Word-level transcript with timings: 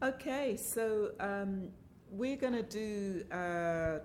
Okay, 0.00 0.56
so 0.56 1.10
um, 1.18 1.70
we're 2.12 2.36
going 2.36 2.52
to 2.52 2.62
do 2.62 3.24
uh, 3.32 3.98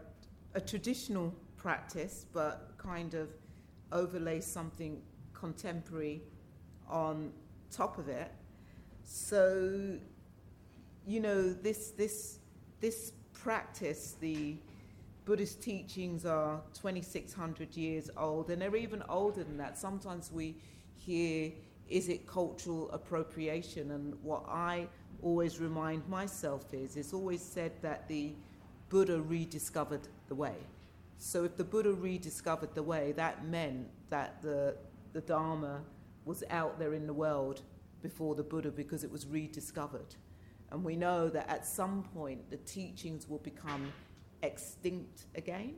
a 0.56 0.62
traditional 0.66 1.32
practice, 1.56 2.26
but 2.34 2.72
kind 2.80 3.14
of 3.14 3.30
overlay 3.92 4.42
something 4.42 5.04
contemporary 5.36 6.24
on 6.90 7.32
top 7.70 8.00
of 8.00 8.10
it. 8.10 8.32
So, 9.04 10.00
you 11.06 11.20
know, 11.20 11.54
this 11.54 11.92
this 11.92 12.40
this 12.80 13.12
practice, 13.32 14.16
the 14.20 14.56
Buddhist 15.26 15.62
teachings 15.62 16.26
are 16.26 16.60
2,600 16.74 17.78
years 17.78 18.10
old, 18.18 18.50
and 18.50 18.60
they're 18.60 18.76
even 18.76 19.04
older 19.10 19.44
than 19.44 19.58
that. 19.58 19.78
Sometimes 19.78 20.32
we 20.32 20.56
hear, 20.96 21.52
is 21.88 22.10
it 22.10 22.26
cultural 22.26 22.90
appropriation? 22.90 23.92
And 23.92 24.16
what 24.24 24.44
I 24.50 24.88
always 25.24 25.60
remind 25.60 26.08
myself 26.08 26.74
is, 26.74 26.98
it's 26.98 27.14
always 27.14 27.42
said 27.42 27.72
that 27.82 28.08
the 28.08 28.34
Buddha 28.90 29.22
rediscovered 29.22 30.08
the 30.28 30.36
way. 30.36 30.56
So 31.18 31.46
if 31.46 31.56
the 31.56 31.64
Buddha 31.64 31.94
rediscovered 31.94 32.76
the 32.76 32.84
way, 32.84 33.14
that 33.14 33.46
meant 33.46 33.88
that 34.10 34.42
the, 34.42 34.76
the 35.14 35.22
Dharma 35.22 35.82
was 36.26 36.44
out 36.50 36.78
there 36.80 36.94
in 36.94 37.08
the 37.08 37.14
world 37.14 37.62
before 38.02 38.36
the 38.36 38.44
Buddha 38.44 38.70
because 38.70 39.04
it 39.04 39.12
was 39.12 39.26
rediscovered. 39.26 40.16
And 40.72 40.84
we 40.84 40.96
know 40.96 41.30
that 41.30 41.50
at 41.50 41.66
some 41.66 42.04
point 42.14 42.50
the 42.50 42.58
teachings 42.58 43.30
will 43.30 43.40
become 43.40 43.92
extinct 44.42 45.26
again. 45.36 45.76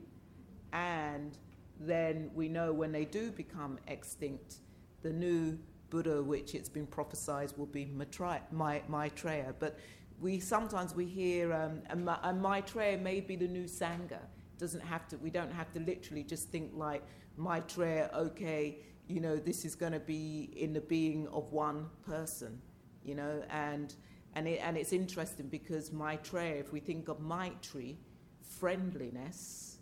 And 0.72 1.36
then 1.78 2.30
we 2.34 2.48
know 2.48 2.72
when 2.72 2.92
they 2.92 3.04
do 3.04 3.30
become 3.30 3.78
extinct, 3.86 4.56
the 5.02 5.12
new 5.12 5.58
Buddha, 5.90 6.22
which 6.22 6.54
it's 6.54 6.68
been 6.68 6.86
prophesied 6.86 7.52
will 7.56 7.66
be 7.66 7.86
Maitreya. 7.86 9.54
But 9.58 9.78
we 10.20 10.40
sometimes 10.40 10.94
we 10.94 11.06
hear 11.06 11.52
um, 11.52 11.82
a, 11.90 12.32
Maitreya 12.32 12.98
may 12.98 13.20
be 13.20 13.36
the 13.36 13.48
new 13.48 13.64
Sangha. 13.64 14.20
Doesn't 14.58 14.80
have 14.80 15.06
to. 15.08 15.18
We 15.18 15.30
don't 15.30 15.52
have 15.52 15.72
to 15.74 15.80
literally 15.80 16.22
just 16.22 16.48
think 16.48 16.72
like 16.74 17.02
Maitreya. 17.36 18.10
Okay, 18.14 18.78
you 19.06 19.20
know 19.20 19.36
this 19.36 19.64
is 19.64 19.74
going 19.74 19.92
to 19.92 20.00
be 20.00 20.50
in 20.56 20.72
the 20.72 20.80
being 20.80 21.28
of 21.28 21.52
one 21.52 21.86
person. 22.06 22.60
You 23.04 23.14
know, 23.14 23.42
and 23.50 23.94
and 24.34 24.48
it, 24.48 24.60
and 24.62 24.76
it's 24.76 24.92
interesting 24.92 25.48
because 25.48 25.92
Maitreya, 25.92 26.56
if 26.56 26.72
we 26.72 26.80
think 26.80 27.08
of 27.08 27.20
Maitri, 27.20 27.96
friendliness, 28.42 29.78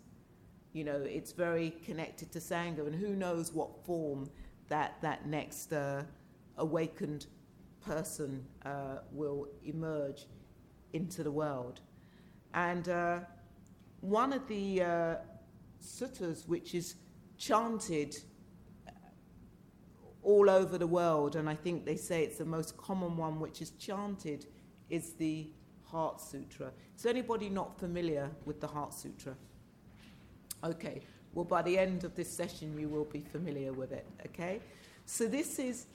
you 0.73 0.83
know, 0.83 1.01
it's 1.01 1.31
very 1.31 1.71
connected 1.85 2.31
to 2.33 2.39
Sangha, 2.39 2.85
and 2.85 2.93
who 2.93 3.15
knows 3.15 3.53
what 3.53 3.85
form 3.85 4.29
that 4.69 5.01
that 5.01 5.27
next 5.27 5.73
uh, 5.73 6.03
awakened 6.57 7.27
person 7.85 8.45
uh, 8.65 8.97
will 9.11 9.47
emerge 9.63 10.25
into 10.93 11.23
the 11.23 11.31
world. 11.31 11.81
And 12.53 12.87
uh, 12.89 13.19
one 14.01 14.33
of 14.33 14.47
the 14.47 14.81
uh, 14.81 15.15
suttas, 15.81 16.47
which 16.47 16.73
is 16.73 16.95
chanted 17.37 18.15
all 20.23 20.49
over 20.49 20.77
the 20.77 20.87
world, 20.87 21.35
and 21.35 21.47
I 21.49 21.55
think 21.55 21.85
they 21.85 21.97
say 21.97 22.23
it's 22.23 22.39
the 22.39 22.45
most 22.45 22.75
common 22.77 23.15
one 23.17 23.39
which 23.39 23.61
is 23.61 23.71
chanted, 23.71 24.47
is 24.89 25.13
the 25.13 25.51
Heart 25.83 26.19
Sutra. 26.19 26.71
Is 26.97 27.05
anybody 27.05 27.49
not 27.49 27.79
familiar 27.79 28.31
with 28.45 28.59
the 28.59 28.67
Heart 28.67 28.93
Sutra? 28.93 29.35
Okay, 30.63 31.01
well, 31.35 31.45
by 31.45 31.61
the 31.61 31.77
end 31.77 32.05
of 32.05 32.15
this 32.15 32.29
session, 32.29 32.77
you 32.79 32.87
will 32.87 33.05
be 33.05 33.19
familiar 33.19 33.73
with 33.73 33.91
it, 33.91 34.07
okay? 34.25 34.61
So, 35.05 35.27
this 35.27 35.59
is 35.59 35.85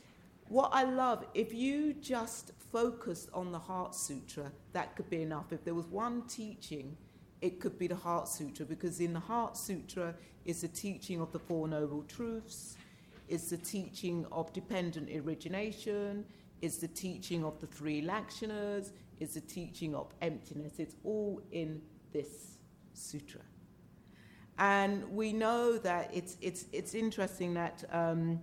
what 0.49 0.71
I 0.73 0.85
love. 0.85 1.25
If 1.35 1.53
you 1.53 1.95
just 1.95 2.53
focused 2.71 3.31
on 3.33 3.51
the 3.51 3.59
Heart 3.59 3.95
Sutra, 3.95 4.53
that 4.75 4.95
could 4.95 5.09
be 5.09 5.23
enough. 5.23 5.53
If 5.53 5.65
there 5.65 5.75
was 5.75 5.87
one 5.87 6.23
teaching, 6.29 6.97
it 7.41 7.59
could 7.59 7.79
be 7.79 7.87
the 7.87 7.97
Heart 7.97 8.29
Sutra, 8.29 8.67
because 8.67 9.01
in 9.01 9.15
the 9.15 9.21
Heart 9.21 9.57
Sutra 9.57 10.15
is 10.45 10.61
the 10.61 10.69
teaching 10.69 11.21
of 11.21 11.33
the 11.33 11.39
Four 11.39 11.67
Noble 11.69 12.03
Truths, 12.03 12.77
is 13.27 13.49
the 13.49 13.57
teaching 13.57 14.27
of 14.31 14.53
dependent 14.53 15.09
origination, 15.25 16.25
is 16.61 16.77
the 16.77 16.89
teaching 16.89 17.45
of 17.45 17.59
the 17.61 17.67
three 17.67 18.03
lakshanas, 18.03 18.91
is 19.21 19.35
the 19.35 19.41
teaching 19.41 19.95
of 19.95 20.13
emptiness. 20.21 20.75
It's 20.79 20.97
all 21.03 21.41
in 21.51 21.81
this 22.13 22.59
sutra. 22.93 23.41
And 24.61 25.11
we 25.11 25.33
know 25.33 25.79
that 25.79 26.11
it's, 26.13 26.37
it's, 26.43 26.67
it's 26.71 26.95
interesting 26.95 27.55
that 27.55 27.83
um, 27.91 28.41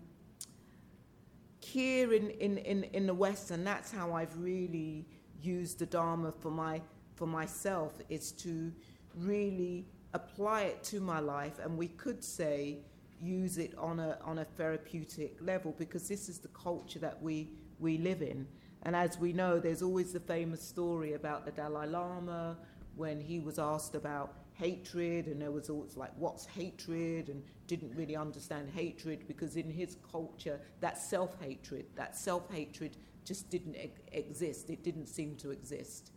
here 1.60 2.12
in, 2.12 2.32
in, 2.32 2.58
in, 2.58 2.84
in 2.86 3.06
the 3.06 3.14
West, 3.14 3.52
and 3.52 3.66
that's 3.66 3.92
how 3.92 4.14
I've 4.14 4.36
really 4.36 5.06
used 5.44 5.78
the 5.78 5.86
Dharma 5.86 6.32
for, 6.32 6.50
my, 6.50 6.82
for 7.16 7.28
myself, 7.28 7.94
is 8.10 8.32
to 8.32 8.74
really 9.16 9.86
apply 10.16 10.64
it 10.64 10.84
to 10.86 11.00
my 11.00 11.20
life. 11.20 11.60
And 11.64 11.78
we 11.78 11.90
could 11.90 12.24
say, 12.24 12.80
use 13.22 13.60
it 13.60 13.78
on 13.78 14.00
a, 14.00 14.18
on 14.24 14.40
a 14.40 14.46
therapeutic 14.46 15.38
level 15.40 15.76
because 15.78 16.08
this 16.08 16.30
is 16.30 16.40
the 16.40 16.48
culture 16.50 16.98
that 16.98 17.22
we, 17.22 17.50
we 17.78 18.00
live 18.00 18.24
in. 18.24 18.48
And 18.82 18.96
as 18.96 19.20
we 19.20 19.34
know, 19.34 19.60
there's 19.60 19.84
always 19.84 20.14
the 20.14 20.20
famous 20.20 20.64
story 20.64 21.14
about 21.14 21.46
the 21.46 21.52
Dalai 21.52 21.86
Lama 21.86 22.58
when 22.96 23.20
he 23.22 23.38
was 23.38 23.60
asked 23.60 23.94
about 23.94 24.34
hatred, 24.58 25.28
and 25.28 25.42
there 25.42 25.52
was 25.52 25.70
always 25.70 25.96
like, 25.96 26.12
what's 26.18 26.46
hatred? 26.46 27.30
And 27.30 27.44
didn't 27.68 27.96
really 27.96 28.16
understand 28.16 28.70
hatred 28.74 29.28
because 29.28 29.56
in 29.56 29.70
his 29.70 29.98
culture, 30.12 30.60
that 30.80 30.98
self 30.98 31.40
hatred, 31.40 31.86
that 31.96 32.16
self 32.16 32.50
hatred 32.52 32.98
just 33.26 33.50
didn't 33.50 33.76
e- 33.76 33.92
exist. 34.12 34.70
It 34.70 34.84
didn't 34.84 35.08
seem 35.08 35.36
to 35.38 35.52
exist. 35.52 36.12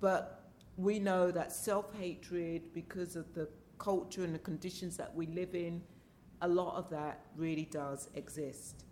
But 0.00 0.50
we 0.76 0.98
know 0.98 1.30
that 1.30 1.52
self 1.52 1.92
hatred, 1.98 2.72
because 2.72 3.16
of 3.16 3.34
the 3.34 3.48
culture 3.78 4.24
and 4.24 4.34
the 4.34 4.38
conditions 4.38 4.96
that 4.96 5.14
we 5.14 5.26
live 5.26 5.54
in, 5.54 5.82
a 6.40 6.48
lot 6.48 6.76
of 6.76 6.88
that 6.90 7.20
really 7.36 7.68
does 7.70 8.08
exist. 8.14 8.84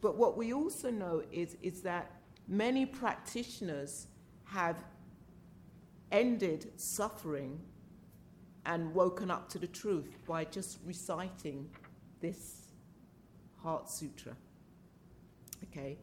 But 0.00 0.16
what 0.16 0.36
we 0.36 0.52
also 0.52 0.90
know 0.90 1.22
is, 1.32 1.56
is 1.62 1.82
that 1.82 2.10
many 2.46 2.86
practitioners 2.86 4.06
have 4.44 4.84
ended 6.10 6.72
suffering 6.76 7.60
and 8.66 8.94
woken 8.94 9.30
up 9.30 9.48
to 9.50 9.58
the 9.58 9.66
truth 9.66 10.18
by 10.26 10.44
just 10.44 10.78
reciting 10.84 11.68
this 12.20 12.68
Heart 13.62 13.90
Sutra. 13.90 14.36
Okay? 15.64 15.98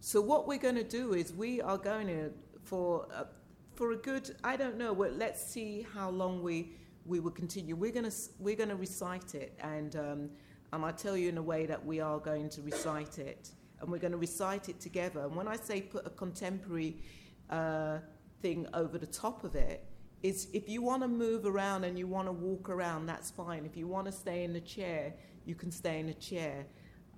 So, 0.00 0.20
what 0.20 0.46
we're 0.46 0.58
going 0.58 0.76
to 0.76 0.84
do 0.84 1.14
is 1.14 1.32
we 1.32 1.60
are 1.60 1.78
going 1.78 2.06
to, 2.06 2.30
for 2.62 3.06
a, 3.14 3.26
for 3.74 3.92
a 3.92 3.96
good, 3.96 4.36
I 4.44 4.56
don't 4.56 4.76
know, 4.76 4.92
well, 4.92 5.12
let's 5.12 5.44
see 5.44 5.86
how 5.94 6.10
long 6.10 6.42
we, 6.42 6.72
we 7.04 7.20
will 7.20 7.30
continue. 7.30 7.76
We're 7.76 7.92
going 7.92 8.10
to, 8.10 8.16
we're 8.38 8.56
going 8.56 8.68
to 8.68 8.76
recite 8.76 9.34
it, 9.34 9.58
and, 9.60 9.96
um, 9.96 10.30
and 10.72 10.84
I 10.84 10.92
tell 10.92 11.16
you 11.16 11.28
in 11.28 11.38
a 11.38 11.42
way 11.42 11.66
that 11.66 11.84
we 11.84 12.00
are 12.00 12.18
going 12.18 12.48
to 12.50 12.62
recite 12.62 13.18
it, 13.18 13.50
and 13.80 13.90
we're 13.90 13.98
going 13.98 14.12
to 14.12 14.18
recite 14.18 14.68
it 14.68 14.80
together. 14.80 15.20
And 15.20 15.34
when 15.34 15.48
I 15.48 15.56
say 15.56 15.80
put 15.80 16.06
a 16.06 16.10
contemporary 16.10 16.96
uh, 17.48 17.98
thing 18.42 18.66
over 18.74 18.98
the 18.98 19.06
top 19.06 19.44
of 19.44 19.54
it, 19.54 19.84
if 20.22 20.68
you 20.68 20.82
want 20.82 21.02
to 21.02 21.08
move 21.08 21.46
around 21.46 21.84
and 21.84 21.98
you 21.98 22.06
want 22.06 22.28
to 22.28 22.32
walk 22.32 22.68
around, 22.68 23.06
that's 23.06 23.30
fine. 23.30 23.64
If 23.64 23.76
you 23.76 23.86
want 23.86 24.06
to 24.06 24.12
stay 24.12 24.44
in 24.44 24.52
the 24.52 24.60
chair, 24.60 25.14
you 25.46 25.54
can 25.54 25.70
stay 25.70 25.98
in 25.98 26.06
the 26.06 26.14
chair. 26.14 26.66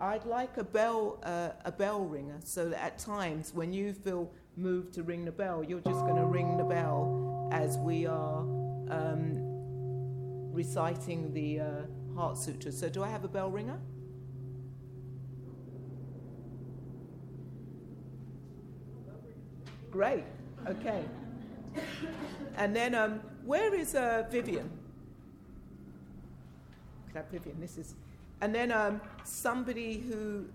I'd 0.00 0.24
like 0.24 0.56
a 0.56 0.64
bell, 0.64 1.20
uh, 1.22 1.50
a 1.64 1.72
bell 1.72 2.04
ringer, 2.04 2.38
so 2.44 2.68
that 2.68 2.82
at 2.82 2.98
times 2.98 3.52
when 3.54 3.72
you 3.72 3.92
feel 3.92 4.30
moved 4.56 4.92
to 4.94 5.02
ring 5.02 5.24
the 5.24 5.32
bell, 5.32 5.64
you're 5.64 5.80
just 5.80 6.00
going 6.00 6.16
to 6.16 6.26
ring 6.26 6.56
the 6.56 6.64
bell 6.64 7.48
as 7.52 7.78
we 7.78 8.06
are 8.06 8.41
um, 8.91 9.34
reciting 10.52 11.32
the 11.32 11.60
uh, 11.60 11.66
Heart 12.16 12.38
Sutra. 12.38 12.72
So, 12.72 12.88
do 12.88 13.02
I 13.02 13.08
have 13.08 13.24
a 13.24 13.28
bell 13.28 13.50
ringer? 13.50 13.78
Great. 19.91 20.24
Okay. 20.66 21.04
And 22.57 22.77
then, 22.77 22.95
um, 22.95 23.21
where 23.45 23.74
is 23.74 23.95
uh, 23.95 24.24
Vivian? 24.30 24.71
Could 27.07 27.16
have 27.16 27.28
Vivian. 27.28 27.60
This 27.60 27.78
is. 27.78 27.95
And 28.41 28.54
then 28.54 28.72
um, 28.72 29.01
somebody 29.24 29.98
who. 29.98 30.47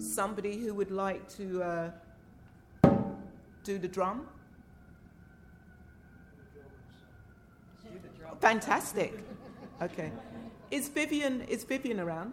Somebody 0.00 0.58
who 0.58 0.74
would 0.74 0.90
like 0.90 1.28
to 1.36 1.62
uh, 1.62 1.90
do 3.62 3.78
the 3.78 3.88
drum. 3.88 4.26
Fantastic. 8.40 9.24
Okay. 9.82 10.10
Is 10.70 10.88
Vivian 10.88 11.42
is 11.42 11.64
Vivian 11.64 12.00
around? 12.00 12.32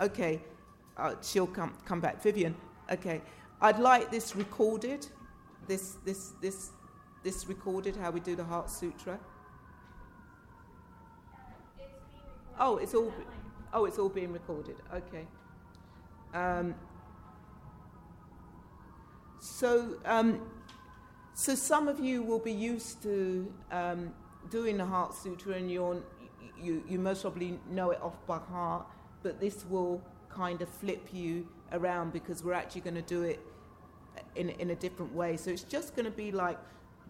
Okay. 0.00 0.40
Uh, 0.96 1.14
she'll 1.22 1.46
come 1.46 1.74
come 1.84 2.00
back. 2.00 2.22
Vivian. 2.22 2.54
Okay. 2.90 3.20
I'd 3.60 3.78
like 3.78 4.10
this 4.10 4.36
recorded, 4.36 5.06
this, 5.66 5.96
this, 6.04 6.32
this, 6.40 6.70
this 7.24 7.46
recorded, 7.46 7.96
how 7.96 8.10
we 8.10 8.20
do 8.20 8.36
the 8.36 8.44
Heart 8.44 8.70
Sutra. 8.70 9.18
Oh, 12.58 12.76
it's 12.76 12.94
all, 12.94 13.12
oh, 13.72 13.84
it's 13.84 13.98
all 13.98 14.08
being 14.08 14.32
recorded. 14.32 14.76
Okay. 14.94 15.26
Um, 16.34 16.74
So, 19.40 19.96
um, 20.04 20.40
so 21.34 21.54
some 21.54 21.86
of 21.86 22.00
you 22.00 22.22
will 22.22 22.40
be 22.40 22.52
used 22.52 23.02
to 23.04 23.52
um, 23.70 24.12
doing 24.50 24.76
the 24.76 24.84
Heart 24.84 25.14
Sutra, 25.14 25.54
and 25.54 25.70
you're, 25.70 26.02
you 26.60 26.82
you 26.88 26.98
most 26.98 27.22
probably 27.22 27.58
know 27.70 27.90
it 27.90 28.00
off 28.02 28.18
by 28.26 28.38
heart. 28.38 28.86
But 29.22 29.40
this 29.40 29.64
will 29.66 30.02
kind 30.30 30.62
of 30.62 30.68
flip 30.68 31.08
you 31.12 31.46
around 31.72 32.12
because 32.12 32.42
we're 32.42 32.54
actually 32.54 32.80
going 32.82 32.94
to 32.94 33.02
do 33.02 33.22
it 33.22 33.40
in 34.36 34.50
in 34.50 34.70
a 34.70 34.76
different 34.76 35.14
way. 35.14 35.36
So 35.36 35.50
it's 35.50 35.62
just 35.62 35.94
going 35.94 36.06
to 36.06 36.16
be 36.16 36.32
like 36.32 36.58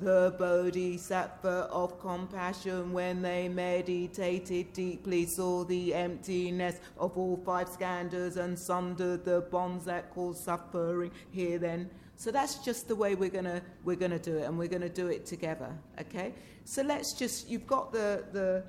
the 0.00 0.34
bodhisattva 0.38 1.68
of 1.72 1.98
compassion, 2.00 2.92
when 2.92 3.20
they 3.20 3.48
meditated 3.48 4.72
deeply, 4.72 5.26
saw 5.26 5.64
the 5.64 5.92
emptiness 5.92 6.80
of 6.98 7.16
all 7.18 7.36
five 7.44 7.68
skandhas 7.68 8.36
and 8.36 8.56
sundered 8.56 9.24
the 9.24 9.40
bonds 9.50 9.84
that 9.86 10.10
cause 10.14 10.42
suffering. 10.42 11.10
Here 11.30 11.58
then. 11.58 11.90
So 12.16 12.30
that's 12.30 12.56
just 12.56 12.88
the 12.88 12.96
way 12.96 13.14
we're 13.14 13.30
gonna 13.30 13.62
we're 13.84 13.96
gonna 13.96 14.18
do 14.18 14.38
it, 14.38 14.44
and 14.44 14.58
we're 14.58 14.68
gonna 14.68 14.88
do 14.88 15.08
it 15.08 15.26
together. 15.26 15.70
Okay. 16.00 16.32
So 16.64 16.82
let's 16.82 17.12
just 17.12 17.48
you've 17.48 17.66
got 17.66 17.92
the 17.92 18.24
the. 18.32 18.62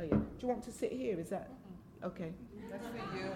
Oh 0.00 0.02
yeah. 0.02 0.10
Do 0.10 0.26
you 0.40 0.48
want 0.48 0.64
to 0.64 0.72
sit 0.72 0.92
here? 0.92 1.18
Is 1.18 1.28
that 1.30 1.50
okay? 2.02 2.32
That's 2.70 2.86
for 2.86 3.16
you. 3.16 3.30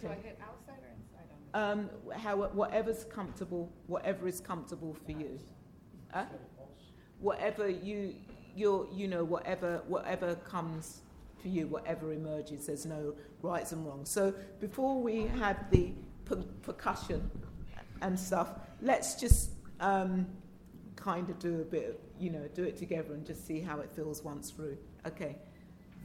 Do 0.00 0.08
I 0.08 0.14
hit 0.14 0.38
outside 0.42 0.78
or 0.82 0.90
inside 0.96 1.28
on? 1.54 1.78
Um, 1.78 1.90
how 2.12 2.36
whatever's 2.36 3.04
comfortable, 3.04 3.72
whatever 3.86 4.28
is 4.28 4.40
comfortable 4.40 4.94
for 4.94 5.12
you. 5.12 5.38
Huh? 6.12 6.24
Whatever 7.18 7.68
you 7.68 8.14
you 8.54 8.88
you 8.92 9.08
know 9.08 9.24
whatever 9.24 9.82
whatever 9.86 10.34
comes 10.36 11.02
for 11.40 11.48
you, 11.48 11.66
whatever 11.66 12.12
emerges. 12.12 12.66
There's 12.66 12.86
no 12.86 13.14
rights 13.42 13.72
and 13.72 13.86
wrongs. 13.86 14.10
So 14.10 14.34
before 14.60 15.00
we 15.00 15.26
have 15.26 15.70
the 15.70 15.92
per- 16.24 16.44
percussion 16.62 17.30
and 18.02 18.18
stuff, 18.18 18.52
let's 18.82 19.14
just 19.14 19.50
um, 19.80 20.26
kind 20.96 21.28
of 21.30 21.38
do 21.38 21.60
a 21.60 21.64
bit, 21.64 22.00
you 22.18 22.30
know, 22.30 22.48
do 22.54 22.64
it 22.64 22.76
together 22.76 23.14
and 23.14 23.26
just 23.26 23.46
see 23.46 23.60
how 23.60 23.80
it 23.80 23.90
feels 23.90 24.22
once 24.22 24.50
through. 24.50 24.76
Okay. 25.06 25.36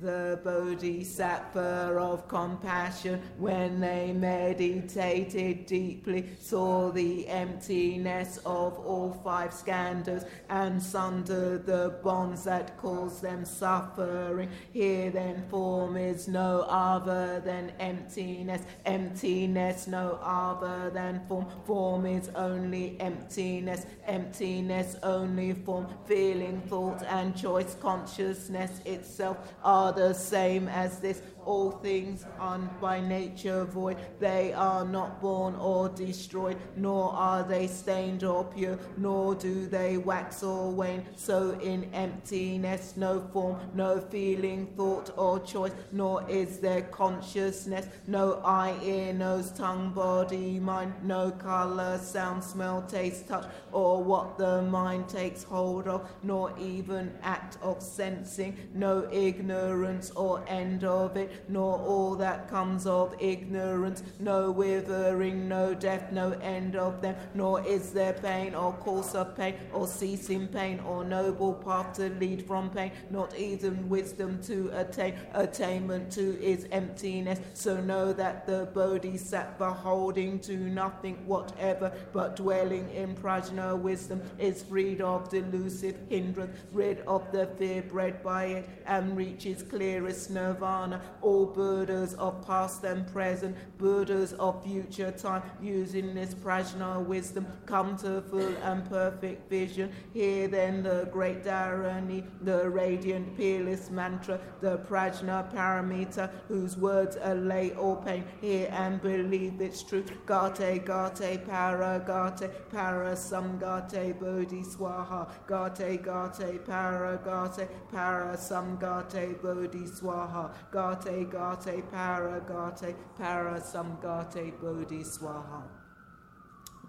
The 0.01 0.41
Bodhisattva 0.43 1.95
of 1.97 2.27
compassion, 2.27 3.21
when 3.37 3.79
they 3.79 4.11
meditated 4.11 5.65
deeply, 5.65 6.35
saw 6.41 6.91
the 6.91 7.25
emptiness 7.29 8.37
of 8.45 8.77
all 8.79 9.13
five 9.23 9.51
skandhas 9.51 10.27
and 10.49 10.83
sundered 10.83 11.65
the 11.65 11.95
bonds 12.03 12.43
that 12.43 12.77
cause 12.77 13.21
them 13.21 13.45
suffering. 13.45 14.49
Here 14.73 15.11
then 15.11 15.47
form 15.49 15.95
is 15.95 16.27
no 16.27 16.65
other 16.67 17.39
than 17.39 17.71
emptiness, 17.79 18.63
emptiness 18.85 19.87
no 19.87 20.19
other 20.21 20.89
than 20.89 21.25
form, 21.29 21.45
form 21.65 22.05
is 22.05 22.29
only 22.35 22.99
emptiness, 22.99 23.85
emptiness 24.05 24.97
only 25.03 25.53
form, 25.53 25.87
feeling, 26.05 26.61
thought 26.67 27.01
and 27.03 27.33
choice, 27.33 27.75
consciousness 27.79 28.81
itself 28.85 29.37
are 29.63 29.84
the 29.91 30.13
same 30.13 30.67
as 30.67 30.99
this. 30.99 31.21
All 31.45 31.71
things 31.71 32.25
are 32.39 32.57
by 32.81 32.99
nature 32.99 33.65
void. 33.65 33.97
They 34.19 34.53
are 34.53 34.85
not 34.85 35.21
born 35.21 35.55
or 35.55 35.89
destroyed, 35.89 36.57
nor 36.75 37.11
are 37.13 37.43
they 37.43 37.67
stained 37.67 38.23
or 38.23 38.43
pure, 38.43 38.79
nor 38.97 39.35
do 39.35 39.67
they 39.67 39.97
wax 39.97 40.41
or 40.43 40.71
wane. 40.71 41.05
So 41.15 41.51
in 41.61 41.89
emptiness, 41.93 42.95
no 42.97 43.19
form, 43.31 43.59
no 43.73 43.99
feeling, 43.99 44.67
thought 44.75 45.11
or 45.17 45.39
choice, 45.39 45.73
nor 45.91 46.27
is 46.29 46.59
there 46.59 46.81
consciousness, 46.83 47.87
no 48.07 48.41
eye, 48.43 48.75
ear, 48.83 49.13
nose, 49.13 49.51
tongue, 49.51 49.91
body, 49.91 50.59
mind, 50.59 50.93
no 51.03 51.31
color, 51.31 51.97
sound, 51.99 52.43
smell, 52.43 52.81
taste, 52.83 53.27
touch, 53.27 53.45
or 53.71 54.03
what 54.03 54.37
the 54.37 54.61
mind 54.63 55.07
takes 55.07 55.43
hold 55.43 55.87
of, 55.87 56.09
nor 56.23 56.53
even 56.57 57.13
act 57.21 57.57
of 57.61 57.81
sensing, 57.81 58.57
no 58.73 59.07
ignorance 59.11 60.11
or 60.11 60.43
end 60.47 60.83
of 60.83 61.17
it, 61.17 61.34
nor 61.47 61.77
all 61.79 62.15
that 62.15 62.49
comes 62.49 62.85
of 62.85 63.15
ignorance, 63.19 64.03
no 64.19 64.51
withering, 64.51 65.47
no 65.47 65.73
death, 65.73 66.11
no 66.11 66.31
end 66.41 66.75
of 66.75 67.01
them, 67.01 67.15
nor 67.33 67.65
is 67.65 67.91
there 67.91 68.13
pain 68.13 68.55
or 68.55 68.73
course 68.73 69.15
of 69.15 69.35
pain, 69.35 69.55
or 69.73 69.87
ceasing 69.87 70.47
pain, 70.47 70.79
or 70.81 71.03
noble 71.03 71.53
path 71.53 71.93
to 71.93 72.09
lead 72.09 72.45
from 72.45 72.69
pain, 72.69 72.91
not 73.09 73.35
even 73.35 73.87
wisdom 73.89 74.41
to 74.43 74.69
attain, 74.73 75.15
attainment 75.33 76.11
too 76.11 76.37
is 76.41 76.67
emptiness. 76.71 77.39
So 77.53 77.79
know 77.81 78.13
that 78.13 78.45
the 78.45 78.67
bodhisattva 78.73 79.73
holding 79.73 80.39
to 80.41 80.57
nothing 80.57 81.25
whatever, 81.25 81.91
but 82.13 82.35
dwelling 82.35 82.89
in 82.93 83.15
prajna 83.15 83.77
wisdom 83.79 84.21
is 84.39 84.63
freed 84.63 85.01
of 85.01 85.29
delusive 85.29 85.97
hindrance, 86.09 86.57
rid 86.71 86.99
of 87.01 87.31
the 87.31 87.47
fear 87.57 87.81
bred 87.81 88.21
by 88.23 88.45
it, 88.45 88.69
and 88.85 89.15
reaches 89.17 89.63
clearest 89.63 90.29
nirvana. 90.29 91.01
All 91.25 91.47
Buddhas 91.47 92.13
of 92.13 92.45
past 92.45 92.83
and 92.83 93.11
present, 93.11 93.57
Buddhas 93.79 94.33
of 94.33 94.63
future 94.63 95.09
time, 95.09 95.41
using 95.59 96.13
this 96.13 96.35
prajna 96.35 97.03
wisdom, 97.03 97.47
come 97.65 97.97
to 97.97 98.21
full 98.21 98.53
and 98.61 98.87
perfect 98.87 99.49
vision. 99.49 99.91
Hear 100.13 100.47
then 100.47 100.83
the 100.83 101.09
great 101.11 101.43
Dharani, 101.43 102.25
the 102.41 102.69
radiant 102.69 103.35
peerless 103.35 103.89
mantra, 103.89 104.39
the 104.61 104.77
prajna 104.77 105.51
paramita, 105.51 106.29
whose 106.47 106.77
words 106.77 107.17
allay 107.19 107.71
all 107.71 107.95
pain. 107.95 108.23
Hear 108.39 108.69
and 108.71 109.01
believe 109.01 109.59
its 109.59 109.81
truth. 109.81 110.11
Gate, 110.27 110.85
gate, 110.85 111.47
para, 111.47 112.03
gate, 112.05 112.69
para, 112.69 113.15
samgate, 113.15 114.19
bodhi 114.19 114.61
swaha. 114.61 115.27
Gate, 115.47 116.03
gate, 116.03 116.65
para, 116.67 117.17
gate, 117.17 117.67
para, 117.91 118.37
samgate, 118.37 119.41
bodhi 119.41 119.87
swaha. 119.87 120.53
Gate, 120.71 121.14
gate, 121.23 121.91
para, 121.91 122.41
gate, 122.41 122.95
para, 123.17 123.61
samgate, 123.61 124.59
bodhi 124.59 125.03
swaha. 125.03 125.63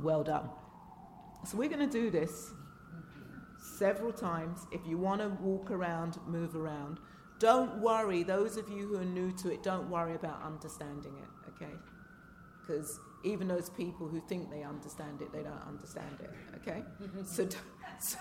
Well 0.00 0.24
done. 0.24 0.48
So 1.44 1.56
we're 1.56 1.68
going 1.68 1.88
to 1.88 2.00
do 2.02 2.10
this 2.10 2.50
several 3.78 4.12
times. 4.12 4.66
If 4.72 4.80
you 4.86 4.98
want 4.98 5.20
to 5.20 5.28
walk 5.40 5.70
around, 5.70 6.18
move 6.26 6.56
around. 6.56 6.98
Don't 7.38 7.80
worry, 7.80 8.22
those 8.22 8.56
of 8.56 8.68
you 8.70 8.88
who 8.88 8.98
are 8.98 9.04
new 9.04 9.30
to 9.32 9.52
it, 9.52 9.62
don't 9.62 9.90
worry 9.90 10.14
about 10.14 10.42
understanding 10.42 11.12
it, 11.18 11.50
okay? 11.50 11.74
Because 12.60 12.98
even 13.24 13.46
those 13.46 13.68
people 13.68 14.08
who 14.08 14.20
think 14.26 14.50
they 14.50 14.62
understand 14.62 15.20
it, 15.20 15.32
they 15.32 15.42
don't 15.42 15.62
understand 15.66 16.18
it, 16.20 16.30
okay? 16.56 16.82
so, 17.26 17.46
so, 18.00 18.18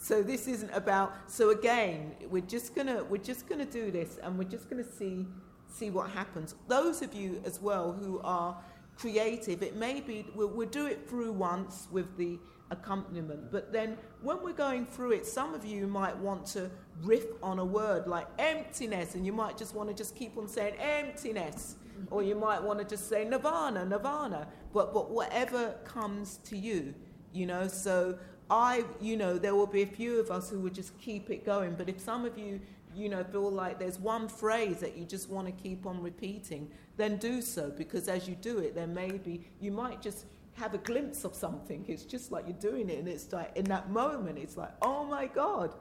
so 0.00 0.22
this 0.22 0.48
isn't 0.48 0.70
about. 0.70 1.30
So 1.30 1.50
again, 1.50 2.14
we're 2.30 2.40
just 2.40 2.74
gonna 2.74 3.04
we're 3.04 3.18
just 3.18 3.46
gonna 3.46 3.66
do 3.66 3.90
this, 3.90 4.18
and 4.22 4.38
we're 4.38 4.48
just 4.48 4.70
gonna 4.70 4.82
see 4.82 5.26
see 5.68 5.90
what 5.90 6.08
happens. 6.10 6.54
Those 6.68 7.02
of 7.02 7.12
you 7.12 7.42
as 7.44 7.60
well 7.60 7.92
who 7.92 8.18
are 8.24 8.56
creative, 8.96 9.62
it 9.62 9.76
may 9.76 10.00
be 10.00 10.26
we'll, 10.34 10.48
we'll 10.48 10.68
do 10.68 10.86
it 10.86 11.06
through 11.08 11.32
once 11.32 11.86
with 11.92 12.16
the 12.16 12.38
accompaniment, 12.70 13.52
but 13.52 13.72
then 13.72 13.98
when 14.22 14.42
we're 14.42 14.52
going 14.52 14.86
through 14.86 15.12
it, 15.12 15.26
some 15.26 15.54
of 15.54 15.64
you 15.66 15.86
might 15.86 16.16
want 16.16 16.46
to 16.46 16.70
riff 17.02 17.26
on 17.42 17.58
a 17.58 17.64
word 17.64 18.06
like 18.06 18.26
emptiness, 18.38 19.14
and 19.16 19.26
you 19.26 19.34
might 19.34 19.58
just 19.58 19.74
want 19.74 19.90
to 19.90 19.94
just 19.94 20.16
keep 20.16 20.38
on 20.38 20.48
saying 20.48 20.76
emptiness, 20.78 21.76
or 22.10 22.22
you 22.22 22.34
might 22.34 22.62
want 22.62 22.78
to 22.78 22.86
just 22.86 23.06
say 23.06 23.26
nirvana, 23.26 23.84
nirvana. 23.84 24.48
But 24.72 24.94
but 24.94 25.10
whatever 25.10 25.74
comes 25.84 26.38
to 26.44 26.56
you, 26.56 26.94
you 27.34 27.44
know. 27.44 27.68
So 27.68 28.18
I, 28.50 28.84
you 29.00 29.16
know, 29.16 29.38
there 29.38 29.54
will 29.54 29.66
be 29.66 29.82
a 29.82 29.86
few 29.86 30.18
of 30.18 30.30
us 30.30 30.50
who 30.50 30.58
would 30.60 30.74
just 30.74 30.98
keep 30.98 31.30
it 31.30 31.46
going. 31.46 31.74
But 31.76 31.88
if 31.88 32.00
some 32.00 32.24
of 32.24 32.36
you, 32.36 32.60
you 32.96 33.08
know, 33.08 33.22
feel 33.22 33.50
like 33.50 33.78
there's 33.78 33.98
one 33.98 34.28
phrase 34.28 34.78
that 34.80 34.96
you 34.96 35.04
just 35.04 35.30
want 35.30 35.46
to 35.46 35.52
keep 35.52 35.86
on 35.86 36.02
repeating, 36.02 36.68
then 36.96 37.16
do 37.16 37.40
so 37.40 37.70
because 37.70 38.08
as 38.08 38.28
you 38.28 38.34
do 38.34 38.58
it, 38.58 38.74
then 38.74 38.92
maybe 38.92 39.46
you 39.60 39.70
might 39.70 40.02
just 40.02 40.26
have 40.54 40.74
a 40.74 40.78
glimpse 40.78 41.24
of 41.24 41.34
something. 41.34 41.84
It's 41.86 42.02
just 42.02 42.32
like 42.32 42.44
you're 42.48 42.56
doing 42.58 42.90
it, 42.90 42.98
and 42.98 43.08
it's 43.08 43.32
like 43.32 43.52
in 43.56 43.64
that 43.66 43.88
moment, 43.90 44.36
it's 44.36 44.56
like, 44.56 44.72
oh 44.82 45.04
my 45.04 45.26
God, 45.26 45.72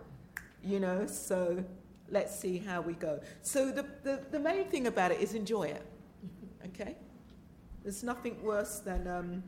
you 0.63 0.79
know. 0.79 1.07
So 1.07 1.63
let's 2.09 2.39
see 2.39 2.59
how 2.59 2.81
we 2.81 2.93
go. 2.93 3.19
So 3.41 3.71
the, 3.71 3.85
the, 4.03 4.21
the 4.29 4.39
main 4.39 4.65
thing 4.65 4.85
about 4.85 5.11
it 5.11 5.19
is 5.19 5.33
enjoy 5.33 5.63
it, 5.63 5.85
okay? 6.67 6.95
There's 7.81 8.03
nothing 8.03 8.41
worse 8.43 8.79
than, 8.79 9.07
um, 9.07 9.43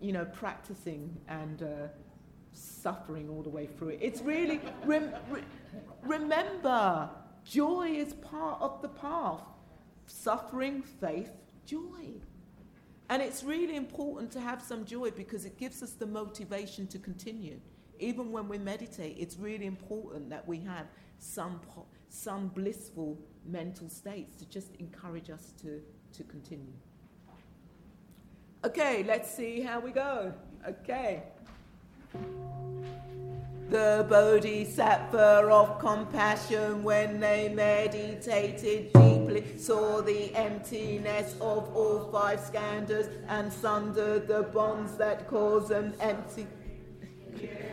you 0.00 0.12
know, 0.12 0.26
practicing 0.26 1.16
and. 1.26 1.64
Uh, 1.64 1.88
suffering 2.52 3.28
all 3.28 3.42
the 3.42 3.50
way 3.50 3.66
through 3.66 3.90
it. 3.90 3.98
It's 4.02 4.20
really, 4.20 4.60
rem, 4.84 5.12
re, 5.30 5.42
remember, 6.02 7.08
joy 7.44 7.88
is 7.88 8.14
part 8.14 8.60
of 8.60 8.82
the 8.82 8.88
path. 8.88 9.42
Suffering, 10.06 10.82
faith, 10.82 11.30
joy. 11.64 12.20
And 13.08 13.22
it's 13.22 13.42
really 13.44 13.76
important 13.76 14.30
to 14.32 14.40
have 14.40 14.62
some 14.62 14.84
joy 14.84 15.10
because 15.10 15.44
it 15.44 15.58
gives 15.58 15.82
us 15.82 15.92
the 15.92 16.06
motivation 16.06 16.86
to 16.88 16.98
continue. 16.98 17.60
Even 17.98 18.32
when 18.32 18.48
we 18.48 18.58
meditate, 18.58 19.16
it's 19.18 19.36
really 19.36 19.66
important 19.66 20.30
that 20.30 20.46
we 20.46 20.58
have 20.60 20.86
some, 21.18 21.60
some 22.08 22.48
blissful 22.48 23.18
mental 23.46 23.88
states 23.88 24.36
to 24.36 24.48
just 24.48 24.74
encourage 24.76 25.30
us 25.30 25.52
to, 25.62 25.80
to 26.12 26.24
continue. 26.24 26.72
Okay, 28.64 29.02
let's 29.04 29.30
see 29.30 29.60
how 29.60 29.80
we 29.80 29.90
go. 29.90 30.32
Okay. 30.66 31.24
The 33.72 34.04
Bodhisattva 34.06 35.48
of 35.50 35.78
compassion, 35.78 36.82
when 36.82 37.20
they 37.20 37.48
meditated 37.48 38.92
deeply, 38.92 39.56
saw 39.56 40.02
the 40.02 40.34
emptiness 40.34 41.34
of 41.40 41.74
all 41.74 42.10
five 42.12 42.38
skandhas 42.40 43.08
and 43.28 43.50
sundered 43.50 44.28
the 44.28 44.42
bonds 44.42 44.96
that 44.98 45.26
cause 45.26 45.68
them 45.68 45.94
empty. 46.00 46.46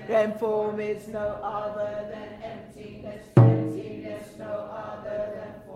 Then 0.07 0.37
form 0.37 0.79
is 0.79 1.07
no 1.09 1.19
other 1.43 2.07
than 2.09 2.41
emptiness, 2.43 3.25
emptiness 3.35 4.37
no 4.37 4.45
other 4.45 5.33
than 5.35 5.68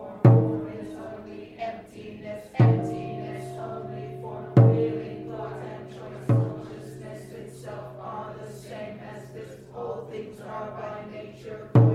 by 10.73 11.05
nature. 11.11 11.92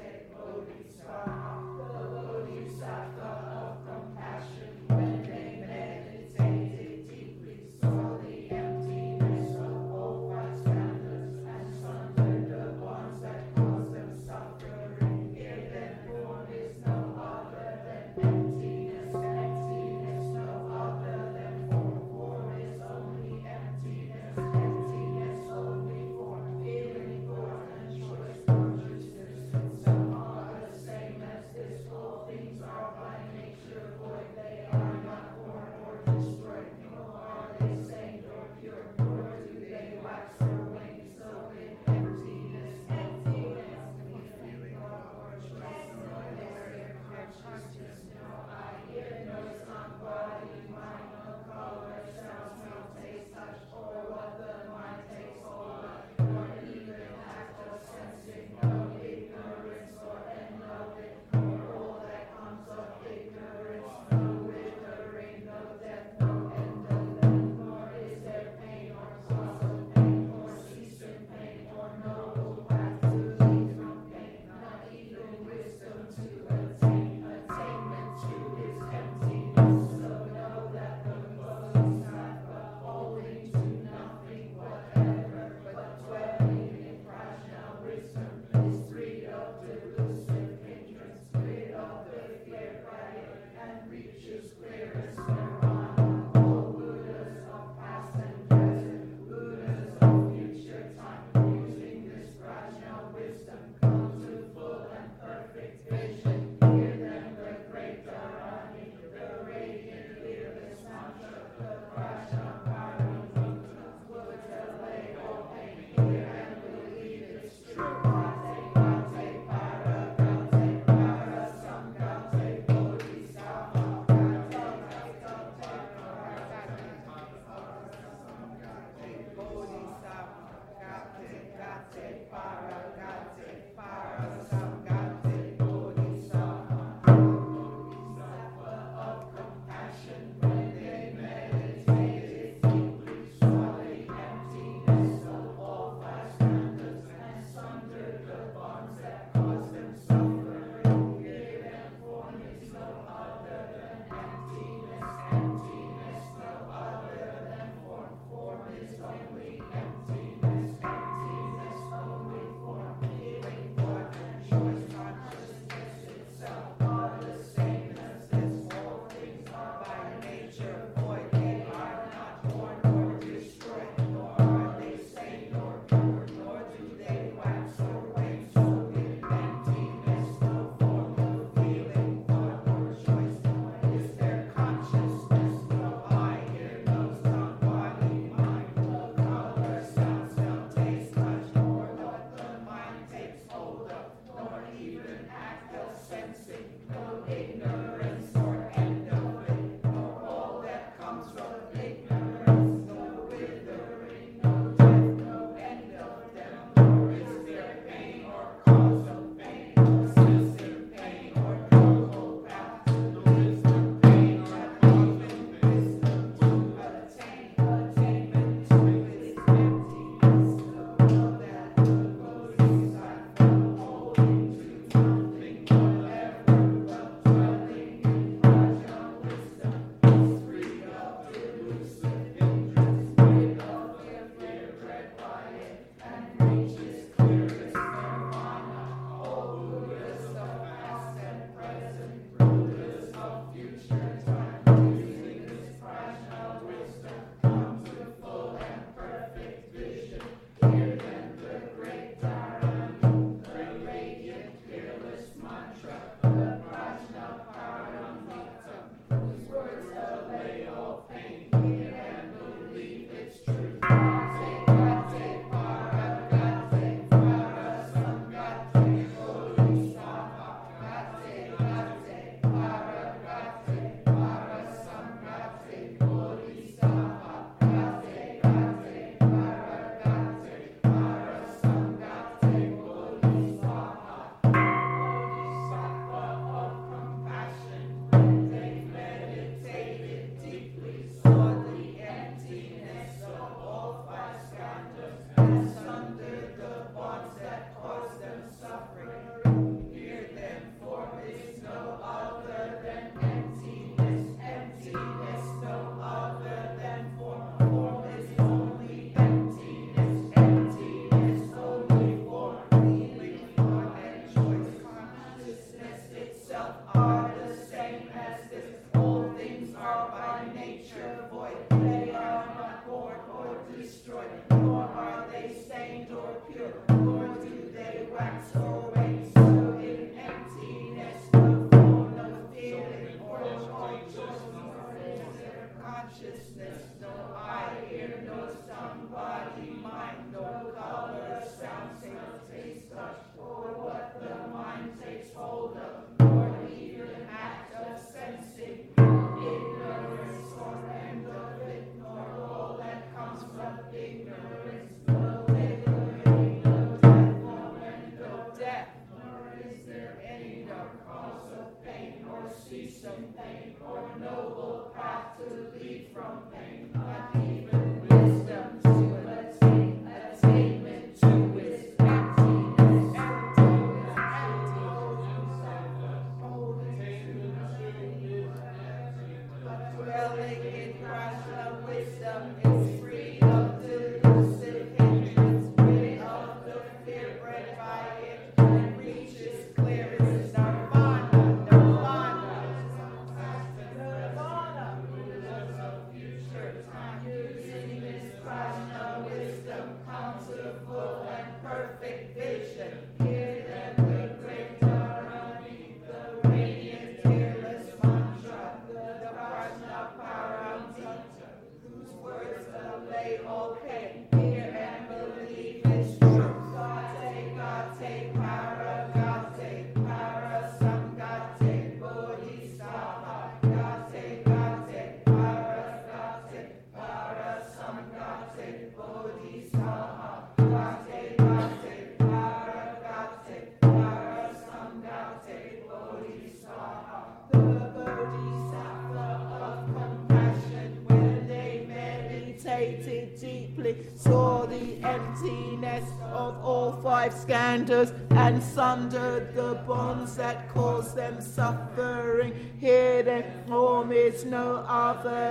say, 0.00 0.49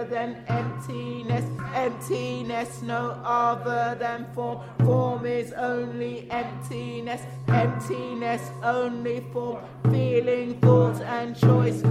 than 0.10 0.44
emptiness, 0.48 1.46
emptiness 1.76 2.82
no 2.82 3.20
other 3.24 3.96
than 4.00 4.26
form. 4.34 4.60
Form 4.80 5.26
is 5.26 5.54
only 5.54 6.30
emptiness, 6.32 7.22
emptiness 7.48 8.50
only 8.64 9.20
form, 9.32 9.64
feeling, 9.92 10.60
thought, 10.62 11.00
and 11.02 11.38
choice 11.38 11.84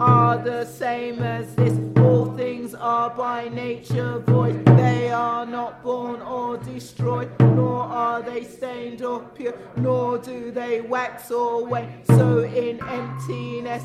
are 0.00 0.38
the 0.38 0.64
same 0.64 1.20
as 1.22 1.54
this. 1.56 1.78
All 1.98 2.36
things 2.36 2.74
are 2.74 3.10
by 3.10 3.48
nature 3.48 4.20
void. 4.20 4.64
They 4.64 5.10
are 5.10 5.44
not 5.44 5.82
born 5.82 6.22
or 6.22 6.56
destroyed, 6.58 7.30
nor 7.40 7.82
are 7.82 8.22
they 8.22 8.44
stained 8.44 9.02
or 9.02 9.20
pure, 9.34 9.54
nor 9.76 10.18
do 10.18 10.50
they 10.50 10.80
wax 10.80 11.30
or 11.30 11.66
wane. 11.66 12.04
So 12.04 12.44
in 12.44 12.80
emptiness, 12.88 13.84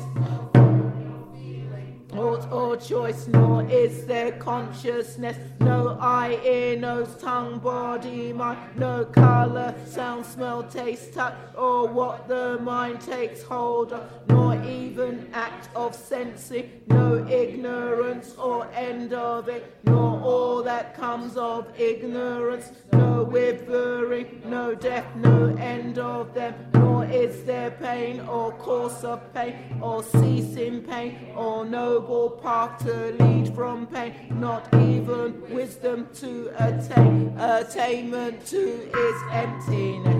thought 2.14 2.50
or 2.52 2.76
choice, 2.76 3.26
nor 3.26 3.64
is 3.68 4.06
there 4.06 4.32
consciousness. 4.32 5.36
No 5.60 5.98
eye, 6.00 6.38
ear, 6.44 6.78
nose, 6.78 7.16
tongue, 7.16 7.58
body, 7.58 8.32
mind, 8.32 8.58
no 8.76 9.04
color, 9.04 9.74
sound, 9.84 10.24
smell, 10.24 10.62
taste, 10.62 11.12
touch, 11.14 11.34
or 11.56 11.88
what 11.88 12.28
the 12.28 12.58
mind 12.62 13.00
takes 13.00 13.42
hold 13.42 13.92
of, 13.92 14.08
nor 14.28 14.54
even 14.62 15.28
act 15.32 15.68
of 15.74 15.94
sensing, 15.94 16.70
no 16.86 17.26
ignorance 17.26 18.34
or 18.38 18.68
end 18.74 19.12
of 19.12 19.48
it, 19.48 19.76
nor 19.84 20.20
all 20.20 20.62
that 20.62 20.94
comes 20.94 21.36
of 21.36 21.68
ignorance, 21.78 22.70
no 22.92 23.24
withering, 23.24 24.40
no 24.44 24.74
death, 24.74 25.06
no 25.16 25.48
end 25.56 25.98
of 25.98 26.32
them, 26.32 26.54
nor 26.74 26.93
is 27.10 27.44
there 27.44 27.70
pain 27.70 28.20
or 28.20 28.52
course 28.52 29.04
of 29.04 29.32
pain, 29.34 29.54
or 29.80 30.02
ceasing 30.02 30.82
pain, 30.82 31.32
or 31.36 31.64
noble 31.64 32.30
path 32.42 32.78
to 32.84 33.12
lead 33.22 33.54
from 33.54 33.86
pain, 33.86 34.12
not 34.30 34.72
even 34.74 35.42
wisdom 35.50 36.08
to 36.14 36.50
attain, 36.58 37.36
attainment 37.38 38.46
too 38.46 38.88
is 38.94 39.22
emptiness. 39.32 40.13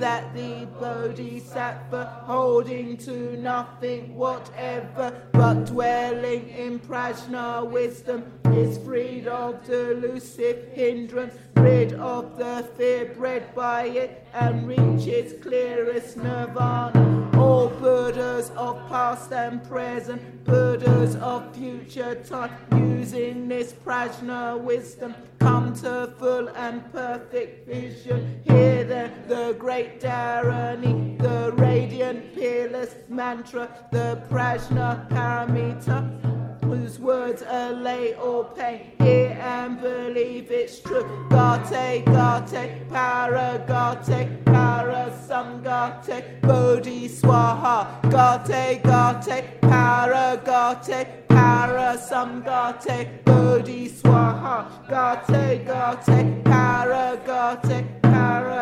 That 0.00 0.34
the 0.34 0.68
bodhisattva 0.78 2.24
holding 2.26 2.98
to 2.98 3.36
nothing 3.38 4.14
whatever, 4.14 5.22
but 5.32 5.64
dwelling 5.64 6.50
in 6.50 6.78
prajna 6.80 7.68
wisdom 7.68 8.24
is 8.52 8.76
freed 8.78 9.26
of 9.26 9.64
delusive 9.64 10.68
hindrance, 10.72 11.34
rid 11.56 11.94
of 11.94 12.36
the 12.36 12.68
fear 12.76 13.06
bred 13.16 13.54
by 13.54 13.84
it, 13.84 14.26
and 14.34 14.68
reaches 14.68 15.42
clearest 15.42 16.18
nirvana. 16.18 17.35
All 17.46 17.68
Buddhas 17.68 18.50
of 18.56 18.76
past 18.88 19.32
and 19.32 19.62
present, 19.68 20.20
Buddhas 20.42 21.14
of 21.14 21.54
future 21.54 22.16
time, 22.16 22.50
using 22.72 23.46
this 23.46 23.72
prajna 23.72 24.60
wisdom, 24.60 25.14
come 25.38 25.72
to 25.74 26.12
full 26.18 26.48
and 26.48 26.82
perfect 26.90 27.68
vision. 27.68 28.40
Hear 28.48 28.82
then 28.82 29.12
the 29.28 29.54
great 29.60 30.00
Dharani, 30.00 31.18
the 31.18 31.52
radiant 31.52 32.34
peerless 32.34 32.96
mantra, 33.08 33.68
the 33.92 34.20
prajna 34.28 35.08
paramita 35.08 36.35
whose 36.66 36.98
words 36.98 37.42
allay 37.46 38.14
all 38.14 38.44
pain. 38.44 38.80
Hear 38.98 39.38
and 39.40 39.80
believe 39.80 40.50
it's 40.50 40.80
true. 40.80 41.04
Gate, 41.30 42.04
gate, 42.04 42.88
para, 42.88 43.64
gate, 43.66 44.44
para, 44.44 45.12
samgate, 45.26 46.40
bodhi 46.40 47.08
swaha. 47.08 48.02
Gate, 48.10 48.82
gate, 48.82 49.60
para, 49.60 50.40
gate, 50.44 51.28
para, 51.28 51.96
samgate, 52.08 53.24
bodhi 53.24 53.88
swaha. 53.88 54.66
Gate, 54.88 55.64
gate, 55.64 56.44
para, 56.44 57.16
gate, 57.24 58.02
para, 58.02 58.05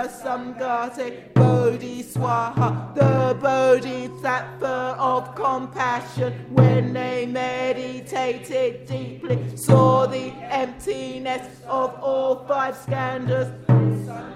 samgate, 0.09 1.35
bodhi 1.35 2.03
swaha. 2.03 2.95
The 2.95 3.37
bodhisattva 3.41 4.97
of 4.99 5.35
compassion 5.35 6.33
when 6.51 6.93
they 6.93 7.27
meditated 7.27 8.87
deeply 8.87 9.57
saw 9.57 10.07
the 10.07 10.33
emptiness 10.51 11.47
of 11.67 11.95
all 12.03 12.45
five 12.47 12.75
skandhas 12.77 13.53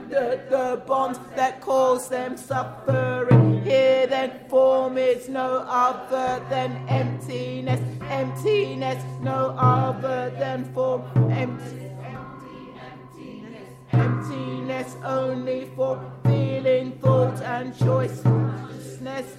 the, 0.09 0.41
the 0.49 0.83
bonds 0.87 1.19
that 1.37 1.61
cause 1.61 2.09
them 2.09 2.37
suffering. 2.37 3.63
Here 3.63 4.07
then 4.07 4.33
form 4.49 4.97
is 4.97 5.29
no 5.29 5.65
other 5.69 6.45
than 6.49 6.73
emptiness, 6.89 7.81
emptiness 8.09 9.03
no 9.21 9.55
other 9.59 10.31
than 10.39 10.65
form, 10.73 11.03
empty, 11.31 11.88
emptiness 13.93 14.97
only 15.05 15.67
for 15.77 16.01
feeling, 16.25 16.93
thought, 16.93 17.41
and 17.43 17.77
choice. 17.79 18.21
Consciousness 18.23 19.35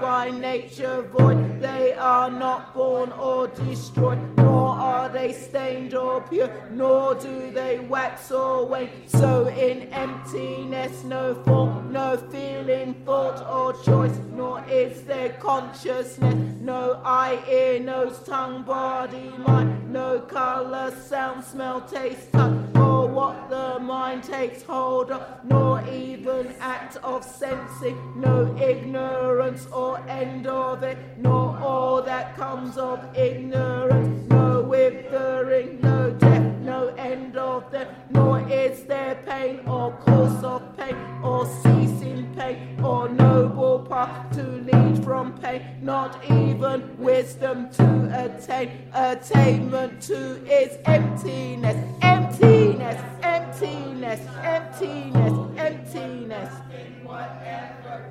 by 0.00 0.30
nature 0.30 1.02
void. 1.02 1.60
They 1.60 1.92
are 1.94 2.30
not 2.30 2.74
born 2.74 3.12
or 3.12 3.48
destroyed, 3.48 4.18
nor 4.36 4.68
are 4.70 5.08
they 5.08 5.32
stained 5.32 5.94
or 5.94 6.20
pure, 6.20 6.50
nor 6.70 7.14
do 7.14 7.50
they 7.50 7.80
wax 7.80 8.30
or 8.30 8.66
wane. 8.66 8.90
So 9.06 9.48
in 9.48 9.82
emptiness, 9.92 11.04
no 11.04 11.34
form, 11.44 11.92
no 11.92 12.16
feeling, 12.30 12.94
thought, 13.04 13.44
or 13.48 13.72
choice, 13.82 14.18
nor 14.34 14.64
is 14.68 15.02
there 15.02 15.30
consciousness, 15.40 16.34
no 16.60 17.00
eye, 17.04 17.42
ear, 17.50 17.80
nose, 17.80 18.20
tongue, 18.26 18.62
body, 18.62 19.32
mind, 19.38 19.92
no 19.92 20.20
color, 20.20 20.94
sound, 21.08 21.44
smell, 21.44 21.80
taste, 21.80 22.32
touch, 22.32 22.72
what 23.18 23.50
the 23.50 23.80
mind 23.80 24.22
takes 24.22 24.62
hold 24.62 25.10
of, 25.10 25.20
nor 25.42 25.84
even 25.88 26.54
act 26.60 26.94
of 27.02 27.24
sensing, 27.24 27.96
no 28.14 28.56
ignorance 28.56 29.66
or 29.72 29.98
end 30.08 30.46
of 30.46 30.84
it, 30.84 30.96
nor 31.18 31.58
all 31.58 32.00
that 32.00 32.36
comes 32.36 32.78
of 32.78 33.00
ignorance, 33.16 34.30
no 34.30 34.62
withering, 34.62 35.80
no 35.80 36.12
death, 36.12 36.47
no 36.68 36.88
end 36.98 37.34
of 37.34 37.70
them, 37.70 37.88
nor 38.10 38.40
is 38.50 38.82
there 38.84 39.14
pain 39.26 39.60
or 39.66 39.90
course 40.04 40.42
of 40.44 40.60
pain, 40.76 40.96
or 41.22 41.46
ceasing 41.62 42.22
pain, 42.36 42.78
or 42.84 43.08
noble 43.08 43.78
path 43.88 44.30
to 44.36 44.42
lead 44.68 45.02
from 45.02 45.26
pain, 45.38 45.62
not 45.80 46.22
even 46.30 46.78
wisdom 46.98 47.70
to 47.70 47.88
attain, 48.22 48.68
attainment 48.92 50.02
too 50.02 50.30
is 50.60 50.76
emptiness, 50.84 51.78
emptiness, 52.02 53.00
emptiness, 53.22 54.20
emptiness, 54.44 55.36
emptiness. 55.56 56.52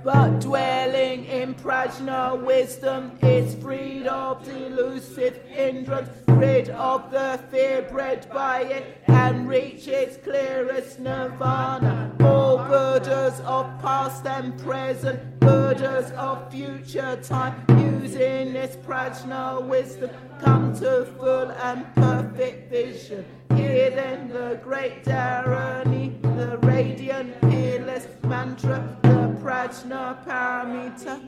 But 0.04 0.40
dwelling 0.40 1.26
in 1.26 1.54
prajna 1.54 2.42
wisdom 2.44 3.12
is 3.22 3.54
freed 3.56 4.08
of 4.08 4.44
delusive 4.44 5.40
hindrance, 5.48 6.10
rid 6.28 6.70
of 6.70 7.12
the 7.12 7.40
fear 7.52 7.84
bred 7.84 8.28
by 8.34 8.62
it, 8.62 8.98
and 9.08 9.48
reaches 9.48 10.18
clearest 10.24 11.00
nirvana. 11.00 12.12
All 12.22 12.58
Buddhas 12.58 13.40
of 13.42 13.66
past 13.82 14.26
and 14.26 14.58
present, 14.60 15.40
Buddhas 15.40 16.12
of 16.12 16.52
future 16.52 17.18
time, 17.22 17.64
using 17.70 18.54
this 18.54 18.76
prajna 18.78 19.62
wisdom, 19.64 20.10
come 20.42 20.74
to 20.80 21.06
full 21.18 21.52
and 21.52 21.86
perfect 21.96 22.72
vision. 22.72 23.26
Hear 23.56 23.90
then 23.92 24.30
the 24.30 24.60
great 24.64 25.04
Dharani, 25.04 26.22
the 26.22 26.58
radiant 26.60 27.40
peerless 27.42 28.08
mantra, 28.24 28.87
the 29.02 29.38
prajna 29.42 30.24
paramita. 30.26 31.20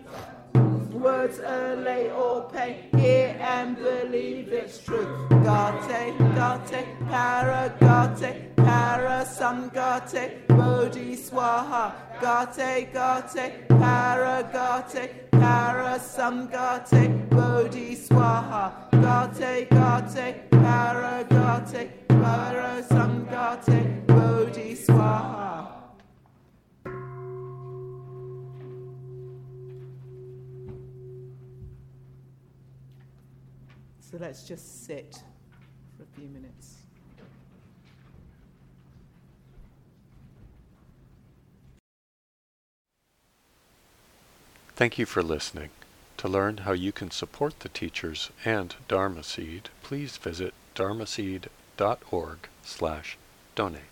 Words 0.93 1.39
allay 1.39 2.09
all 2.09 2.41
pain, 2.41 2.75
hear 2.97 3.37
and 3.39 3.77
believe 3.77 4.51
it's 4.51 4.83
true. 4.83 5.27
Gate, 5.29 6.17
gate, 6.35 6.87
para, 7.09 7.73
gate, 7.79 8.55
para, 8.55 9.25
samgate, 9.25 10.45
bodhi 10.47 11.15
swaha. 11.15 11.93
Gate, 12.19 12.91
gate, 12.91 13.67
para, 13.69 14.43
gate, 14.51 15.31
para, 15.31 15.99
samgate, 15.99 17.29
bodhi 17.29 17.95
swaha. 17.95 18.73
Gate, 18.91 19.69
gate, 19.69 20.49
para, 20.49 21.23
gate, 21.29 22.07
para, 22.09 22.83
samgate, 22.89 24.05
bodhi 24.07 24.75
swaha. 24.75 25.39
So 34.08 34.08
let's 34.19 34.43
just 34.43 34.85
sit 34.85 35.21
for 35.97 36.03
a 36.03 36.19
few 36.19 36.27
minutes. 36.29 36.75
Thank 44.75 44.97
you 44.97 45.05
for 45.05 45.21
listening. 45.21 45.69
To 46.17 46.27
learn 46.27 46.57
how 46.59 46.73
you 46.73 46.91
can 46.91 47.11
support 47.11 47.61
the 47.61 47.69
teachers 47.69 48.29
and 48.43 48.75
Dharma 48.87 49.23
Seed, 49.23 49.69
please 49.83 50.17
visit 50.17 50.53
dharmaseed.org 50.75 52.37
slash 52.63 53.17
donate. 53.55 53.88